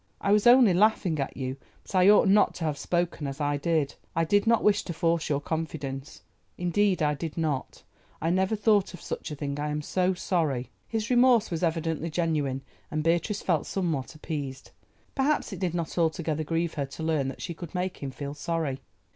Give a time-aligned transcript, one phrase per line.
[0.19, 3.57] "I was only laughing at you, but I ought not to have spoken as I
[3.57, 3.93] did.
[4.15, 6.23] I did not wish to force your confidence,
[6.57, 7.83] indeed I did not.
[8.19, 9.59] I never thought of such a thing.
[9.59, 14.71] I am so sorry." His remorse was evidently genuine, and Beatrice felt somewhat appeased.
[15.13, 18.33] Perhaps it did not altogether grieve her to learn that she could make him feel
[18.33, 18.81] sorry.